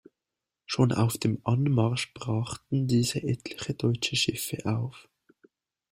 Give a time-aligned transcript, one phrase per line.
[0.65, 5.07] Schon auf dem Anmarsch brachten diese etliche deutsche Schiffe auf.